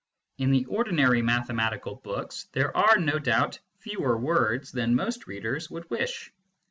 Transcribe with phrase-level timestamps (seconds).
[0.39, 5.87] In the ordinary mathematical books, there are no doubt fewer words than most readers would
[5.91, 6.31] wish.